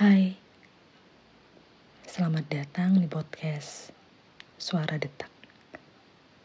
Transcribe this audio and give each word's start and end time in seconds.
Hai, 0.00 0.32
selamat 2.08 2.48
datang 2.48 2.96
di 2.96 3.04
podcast 3.04 3.92
Suara 4.56 4.96
Detak 4.96 5.28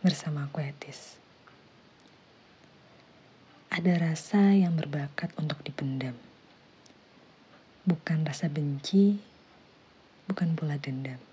bersama 0.03 0.51
aku 0.51 0.59
Etis. 0.59 1.15
Ada 3.71 4.11
rasa 4.11 4.51
yang 4.51 4.75
berbakat 4.75 5.31
untuk 5.39 5.63
dipendam. 5.63 6.19
Bukan 7.87 8.27
rasa 8.27 8.51
benci, 8.51 9.23
bukan 10.27 10.59
pula 10.59 10.75
dendam. 10.75 11.23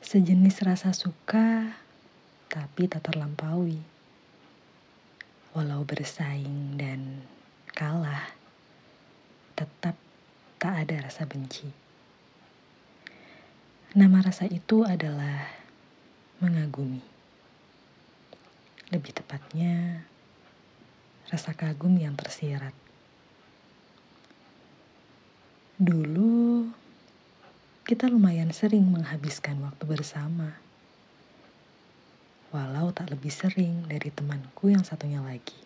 Sejenis 0.00 0.64
rasa 0.64 0.96
suka, 0.96 1.76
tapi 2.48 2.88
tak 2.88 3.04
terlampaui. 3.04 3.84
Walau 5.52 5.84
bersaing 5.84 6.80
dan 6.80 7.20
kalah, 7.76 8.37
ada 10.78 11.10
rasa 11.10 11.26
benci. 11.26 11.66
Nama 13.98 14.22
rasa 14.22 14.46
itu 14.46 14.86
adalah 14.86 15.50
mengagumi. 16.38 17.02
Lebih 18.94 19.10
tepatnya, 19.10 20.06
rasa 21.26 21.50
kagum 21.58 21.98
yang 21.98 22.14
tersirat. 22.14 22.70
Dulu, 25.82 26.70
kita 27.82 28.06
lumayan 28.06 28.54
sering 28.54 28.86
menghabiskan 28.86 29.58
waktu 29.58 29.82
bersama. 29.82 30.54
Walau 32.54 32.94
tak 32.94 33.10
lebih 33.10 33.34
sering 33.34 33.82
dari 33.90 34.14
temanku 34.14 34.70
yang 34.70 34.86
satunya 34.86 35.18
lagi. 35.20 35.58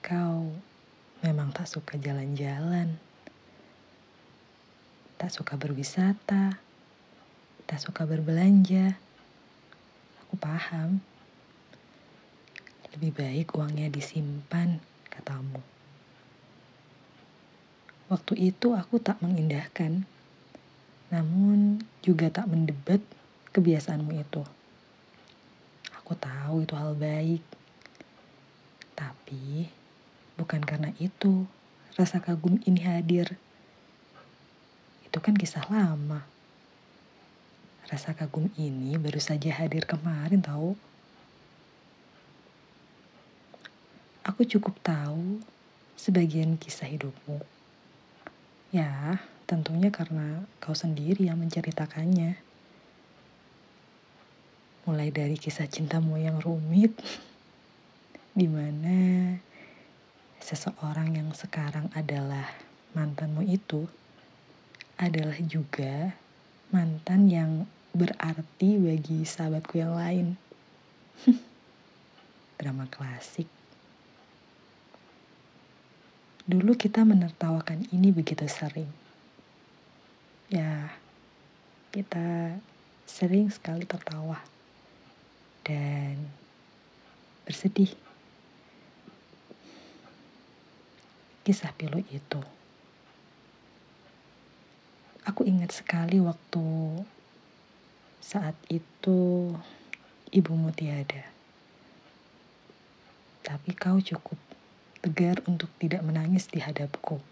Kau 0.00 0.50
memang 1.20 1.52
tak 1.54 1.68
suka 1.68 1.94
jalan-jalan 2.00 3.11
tak 5.22 5.30
suka 5.30 5.54
berwisata, 5.54 6.58
tak 7.70 7.78
suka 7.78 8.02
berbelanja. 8.02 8.98
Aku 10.26 10.34
paham. 10.34 10.98
Lebih 12.90 13.14
baik 13.14 13.54
uangnya 13.54 13.86
disimpan, 13.86 14.82
katamu. 15.06 15.62
Waktu 18.10 18.50
itu 18.50 18.74
aku 18.74 18.98
tak 18.98 19.22
mengindahkan, 19.22 20.02
namun 21.14 21.86
juga 22.02 22.26
tak 22.26 22.50
mendebat 22.50 22.98
kebiasaanmu 23.54 24.18
itu. 24.18 24.42
Aku 26.02 26.18
tahu 26.18 26.66
itu 26.66 26.74
hal 26.74 26.98
baik, 26.98 27.46
tapi 28.98 29.70
bukan 30.34 30.66
karena 30.66 30.90
itu 30.98 31.46
rasa 31.94 32.18
kagum 32.18 32.58
ini 32.66 32.82
hadir 32.82 33.38
itu 35.12 35.20
kan 35.20 35.36
kisah 35.36 35.68
lama. 35.68 36.24
Rasa 37.84 38.16
kagum 38.16 38.48
ini 38.56 38.96
baru 38.96 39.20
saja 39.20 39.52
hadir 39.52 39.84
kemarin 39.84 40.40
tahu. 40.40 40.72
Aku 44.24 44.48
cukup 44.48 44.72
tahu 44.80 45.44
sebagian 46.00 46.56
kisah 46.56 46.88
hidupmu. 46.88 47.44
Ya, 48.72 49.20
tentunya 49.44 49.92
karena 49.92 50.48
kau 50.64 50.72
sendiri 50.72 51.28
yang 51.28 51.44
menceritakannya. 51.44 52.40
Mulai 54.88 55.12
dari 55.12 55.36
kisah 55.36 55.68
cintamu 55.68 56.16
yang 56.16 56.40
rumit, 56.40 56.96
di 58.40 58.48
mana 58.48 59.36
seseorang 60.40 61.20
yang 61.20 61.28
sekarang 61.36 61.92
adalah 61.92 62.48
mantanmu 62.96 63.44
itu 63.44 63.92
adalah 65.02 65.34
juga 65.42 66.14
mantan 66.70 67.26
yang 67.26 67.66
berarti 67.90 68.78
bagi 68.78 69.26
sahabatku 69.26 69.74
yang 69.74 69.98
lain. 69.98 70.26
Drama 72.62 72.86
klasik. 72.86 73.50
Dulu 76.46 76.78
kita 76.78 77.02
menertawakan 77.02 77.90
ini 77.90 78.14
begitu 78.14 78.46
sering. 78.46 78.86
Ya, 80.46 80.94
kita 81.90 82.54
sering 83.02 83.50
sekali 83.50 83.82
tertawa 83.82 84.38
dan 85.66 86.30
bersedih. 87.42 87.90
Kisah 91.42 91.74
pilu 91.74 91.98
itu. 92.14 92.61
Aku 95.22 95.46
ingat 95.46 95.70
sekali 95.70 96.18
waktu 96.18 96.66
saat 98.18 98.58
itu 98.66 99.50
ibumu 100.34 100.74
tiada. 100.74 101.30
Tapi 103.46 103.70
kau 103.74 104.02
cukup 104.02 104.38
tegar 104.98 105.38
untuk 105.46 105.70
tidak 105.78 106.02
menangis 106.02 106.50
di 106.50 106.58
hadapku. 106.58 107.22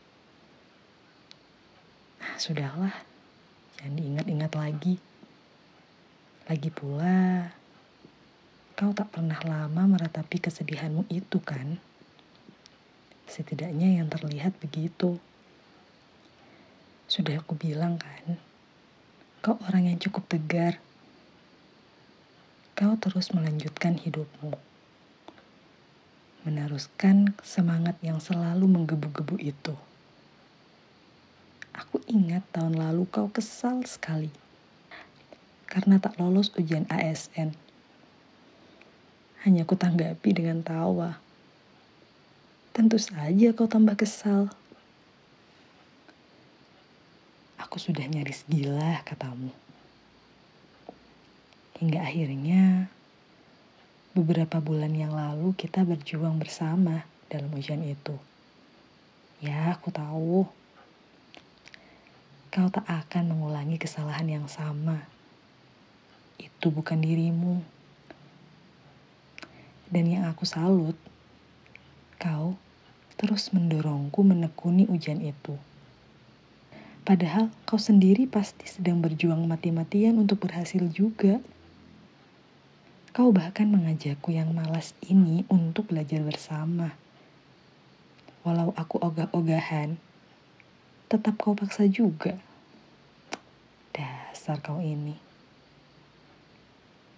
Nah, 2.22 2.34
sudahlah, 2.38 2.94
jangan 3.78 3.94
diingat-ingat 3.98 4.52
lagi. 4.54 4.94
Lagi 6.50 6.70
pula, 6.70 7.50
kau 8.74 8.90
tak 8.94 9.14
pernah 9.14 9.38
lama 9.42 9.98
meratapi 9.98 10.42
kesedihanmu 10.42 11.10
itu 11.10 11.38
kan? 11.42 11.78
Setidaknya 13.30 14.02
yang 14.02 14.10
terlihat 14.10 14.58
begitu. 14.58 15.22
Sudah 17.10 17.42
aku 17.42 17.58
bilang 17.58 17.98
kan, 17.98 18.38
kau 19.42 19.58
orang 19.66 19.90
yang 19.90 19.98
cukup 19.98 20.30
tegar. 20.30 20.78
Kau 22.78 22.94
terus 23.02 23.34
melanjutkan 23.34 23.98
hidupmu. 23.98 24.54
Meneruskan 26.46 27.34
semangat 27.42 27.98
yang 27.98 28.22
selalu 28.22 28.70
menggebu-gebu 28.70 29.42
itu. 29.42 29.74
Aku 31.74 31.98
ingat 32.06 32.46
tahun 32.54 32.78
lalu 32.78 33.10
kau 33.10 33.26
kesal 33.26 33.82
sekali. 33.90 34.30
Karena 35.66 35.98
tak 35.98 36.14
lolos 36.14 36.54
ujian 36.54 36.86
ASN. 36.86 37.58
Hanya 39.42 39.66
ku 39.66 39.74
tanggapi 39.74 40.30
dengan 40.30 40.62
tawa. 40.62 41.18
Tentu 42.70 43.02
saja 43.02 43.50
kau 43.50 43.66
tambah 43.66 43.98
kesal 43.98 44.54
Aku 47.70 47.78
sudah 47.78 48.02
nyaris 48.02 48.42
gila, 48.50 48.98
katamu. 49.06 49.54
Hingga 51.78 52.02
akhirnya, 52.02 52.90
beberapa 54.10 54.58
bulan 54.58 54.90
yang 54.90 55.14
lalu 55.14 55.54
kita 55.54 55.86
berjuang 55.86 56.42
bersama 56.42 57.06
dalam 57.30 57.46
ujian 57.54 57.78
itu. 57.86 58.18
Ya, 59.38 59.70
aku 59.70 59.94
tahu. 59.94 60.50
Kau 62.50 62.68
tak 62.74 62.90
akan 62.90 63.38
mengulangi 63.38 63.78
kesalahan 63.78 64.26
yang 64.26 64.50
sama. 64.50 65.06
Itu 66.42 66.74
bukan 66.74 66.98
dirimu. 66.98 67.62
Dan 69.86 70.10
yang 70.10 70.26
aku 70.26 70.42
salut, 70.42 70.98
kau 72.18 72.58
terus 73.14 73.54
mendorongku 73.54 74.26
menekuni 74.26 74.90
ujian 74.90 75.22
itu. 75.22 75.54
Padahal 77.00 77.48
kau 77.64 77.80
sendiri 77.80 78.28
pasti 78.28 78.68
sedang 78.68 79.00
berjuang 79.00 79.48
mati-matian 79.48 80.20
untuk 80.20 80.44
berhasil 80.44 80.84
juga. 80.92 81.40
Kau 83.10 83.32
bahkan 83.32 83.66
mengajakku 83.66 84.36
yang 84.36 84.52
malas 84.52 84.92
ini 85.08 85.48
untuk 85.48 85.88
belajar 85.90 86.20
bersama. 86.20 86.94
Walau 88.44 88.76
aku 88.76 89.00
ogah-ogahan, 89.00 89.96
tetap 91.08 91.40
kau 91.40 91.56
paksa 91.56 91.88
juga. 91.88 92.36
Dasar 93.96 94.60
kau 94.60 94.78
ini. 94.78 95.16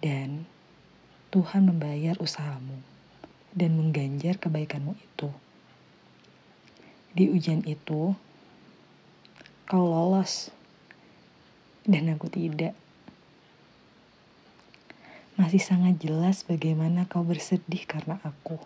Dan 0.03 0.47
Tuhan 1.31 1.67
membayar 1.67 2.19
usahamu 2.19 2.79
dan 3.53 3.77
mengganjar 3.77 4.41
kebaikanmu 4.41 4.97
itu. 4.97 5.29
Di 7.13 7.29
ujian 7.29 7.61
itu, 7.69 8.17
kau 9.73 9.89
lolos 9.89 10.53
dan 11.89 12.05
aku 12.13 12.29
tidak. 12.29 12.77
Masih 15.33 15.57
sangat 15.57 15.97
jelas 15.97 16.45
bagaimana 16.45 17.09
kau 17.09 17.25
bersedih 17.25 17.81
karena 17.89 18.21
aku. 18.21 18.61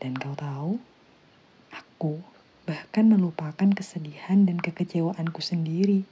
Dan 0.00 0.16
kau 0.16 0.32
tahu, 0.32 0.80
aku 1.76 2.24
bahkan 2.64 3.04
melupakan 3.04 3.68
kesedihan 3.76 4.48
dan 4.48 4.56
kekecewaanku 4.64 5.44
sendiri. 5.44 6.08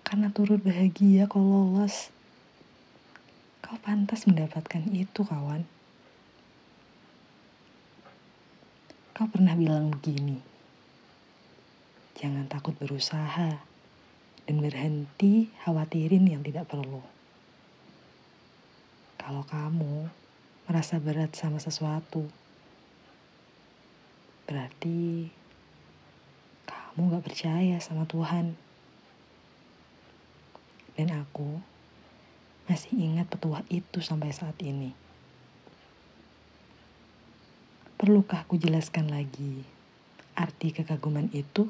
Karena 0.00 0.32
turut 0.32 0.64
bahagia 0.64 1.28
kau 1.28 1.44
lolos. 1.44 2.08
Kau 3.60 3.76
pantas 3.84 4.24
mendapatkan 4.24 4.80
itu, 4.96 5.28
kawan. 5.28 5.68
Kau 9.12 9.28
pernah 9.28 9.52
bilang 9.52 9.92
begini 9.92 10.53
jangan 12.24 12.48
takut 12.48 12.72
berusaha 12.80 13.60
dan 14.48 14.56
berhenti 14.56 15.52
khawatirin 15.60 16.24
yang 16.24 16.40
tidak 16.40 16.64
perlu. 16.64 17.04
Kalau 19.20 19.44
kamu 19.44 20.08
merasa 20.64 20.96
berat 20.96 21.36
sama 21.36 21.60
sesuatu, 21.60 22.24
berarti 24.48 25.28
kamu 26.64 27.12
gak 27.12 27.24
percaya 27.28 27.76
sama 27.84 28.08
Tuhan. 28.08 28.56
Dan 30.96 31.12
aku 31.12 31.60
masih 32.64 32.96
ingat 33.04 33.28
petuah 33.28 33.60
itu 33.68 34.00
sampai 34.00 34.32
saat 34.32 34.56
ini. 34.64 34.96
Perlukah 38.00 38.48
aku 38.48 38.56
jelaskan 38.56 39.12
lagi 39.12 39.60
arti 40.32 40.72
kekaguman 40.72 41.28
itu? 41.36 41.68